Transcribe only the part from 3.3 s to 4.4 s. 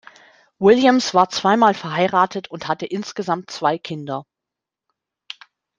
zwei Kinder.